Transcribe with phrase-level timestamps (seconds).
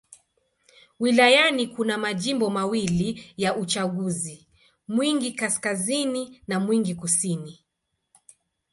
[0.99, 4.47] Wilayani kuna majimbo mawili ya uchaguzi:
[4.87, 7.65] Mwingi Kaskazini na Mwingi Kusini.